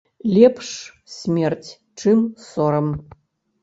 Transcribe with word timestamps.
Лепш 0.35 0.69
смерць 1.17 1.69
чым 1.99 2.19
сорам. 2.51 2.87